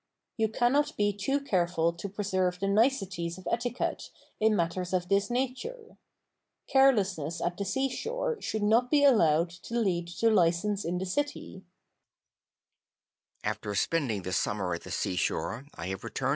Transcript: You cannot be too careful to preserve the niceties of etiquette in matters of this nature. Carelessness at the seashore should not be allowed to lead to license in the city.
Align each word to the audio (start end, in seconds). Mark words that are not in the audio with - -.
You 0.35 0.47
cannot 0.49 0.97
be 0.97 1.13
too 1.13 1.39
careful 1.39 1.93
to 1.93 2.09
preserve 2.09 2.57
the 2.59 2.67
niceties 2.67 3.37
of 3.37 3.47
etiquette 3.51 4.09
in 4.39 4.55
matters 4.55 4.93
of 4.93 5.09
this 5.09 5.29
nature. 5.29 5.95
Carelessness 6.65 7.39
at 7.39 7.55
the 7.55 7.65
seashore 7.65 8.41
should 8.41 8.63
not 8.63 8.89
be 8.89 9.03
allowed 9.03 9.51
to 9.51 9.79
lead 9.79 10.07
to 10.07 10.31
license 10.31 10.85
in 10.85 10.97
the 10.97 11.05
city. 11.05 11.61